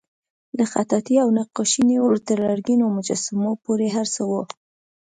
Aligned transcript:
له 0.57 0.65
خطاطۍ 0.71 1.15
او 1.23 1.27
نقاشۍ 1.37 1.81
نیولې 1.89 2.19
تر 2.27 2.37
لرګینو 2.47 2.85
مجسمو 2.97 3.51
پورې 3.63 3.87
هر 3.95 4.07
څه 4.15 4.21
وو. 4.29 4.41